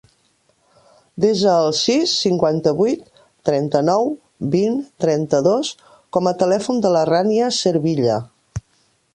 Desa 1.25 1.49
el 1.65 1.69
sis, 1.79 2.13
cinquanta-vuit, 2.21 3.03
trenta-nou, 3.51 4.09
vint, 4.57 4.81
trenta-dos 5.05 5.73
com 6.19 6.31
a 6.33 6.37
telèfon 6.43 6.85
de 6.87 6.95
la 6.97 7.05
Rània 7.15 7.53
Cervilla. 7.63 8.19